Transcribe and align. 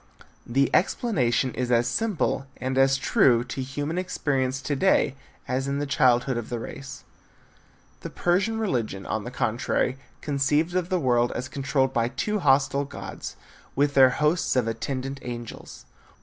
The 0.47 0.71
explanation 0.73 1.53
is 1.53 1.71
as 1.71 1.87
simple 1.87 2.47
and 2.57 2.75
as 2.75 2.97
true 2.97 3.43
to 3.43 3.61
human 3.61 3.99
experience 3.99 4.59
to 4.63 4.75
day 4.75 5.13
as 5.47 5.67
in 5.67 5.77
the 5.77 5.85
childhood 5.85 6.37
of 6.37 6.49
the 6.49 6.57
race. 6.57 7.03
The 7.99 8.09
Persian 8.09 8.57
religion, 8.57 9.05
on 9.05 9.25
the 9.25 9.29
contrary, 9.29 9.99
conceived 10.21 10.73
of 10.73 10.89
the 10.89 10.99
world 10.99 11.31
as 11.33 11.47
controlled 11.47 11.93
by 11.93 12.07
two 12.07 12.39
hostile 12.39 12.83
gods, 12.85 13.35
with 13.75 13.93
their 13.93 14.09
hosts 14.09 14.55
of 14.55 14.67
attendant 14.67 15.19
angels. 15.21 15.85